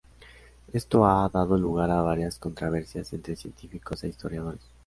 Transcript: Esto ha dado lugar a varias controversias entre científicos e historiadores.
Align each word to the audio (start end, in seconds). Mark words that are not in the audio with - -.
Esto 0.73 1.05
ha 1.05 1.29
dado 1.29 1.55
lugar 1.59 1.91
a 1.91 2.01
varias 2.01 2.39
controversias 2.39 3.13
entre 3.13 3.35
científicos 3.35 4.03
e 4.03 4.07
historiadores. 4.07 4.63